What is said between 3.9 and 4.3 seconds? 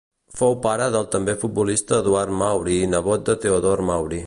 Mauri.